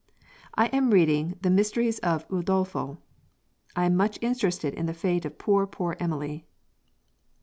I 0.55 0.65
am 0.69 0.89
reading 0.89 1.37
the 1.43 1.51
Mysteries 1.51 1.99
of 1.99 2.27
Udolpho. 2.29 2.97
I 3.75 3.85
am 3.85 3.95
much 3.95 4.17
interested 4.23 4.73
in 4.73 4.87
the 4.87 4.95
fate 4.95 5.25
of 5.25 5.37
poor, 5.37 5.67
poor 5.67 5.95
Emily." 5.99 6.47